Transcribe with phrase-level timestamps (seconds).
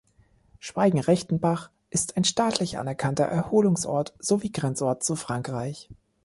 [0.57, 5.91] Schweigen-Rechtenbach ist ein staatlich anerkannter Erholungsort sowie Grenzort zu Frankreich.